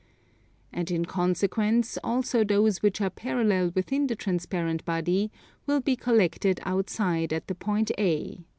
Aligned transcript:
And 0.73 0.89
in 0.89 1.05
consequence 1.05 1.95
also 2.03 2.43
those 2.43 2.81
which 2.81 3.01
are 3.01 3.11
parallel 3.11 3.71
within 3.75 4.07
the 4.07 4.15
transparent 4.15 4.83
body 4.83 5.31
will 5.67 5.79
be 5.79 5.95
collected 5.95 6.59
outside 6.63 7.31
at 7.31 7.45
the 7.45 7.53
point 7.53 7.91
A. 7.99 8.43